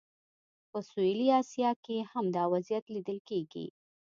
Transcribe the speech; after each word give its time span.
په 0.69 0.79
سویلي 0.89 1.27
اسیا 1.41 1.71
کې 1.83 1.97
هم 2.11 2.25
دا 2.35 2.43
وضعیت 2.53 2.85
لیدل 2.95 3.19
کېږي. 3.29 3.65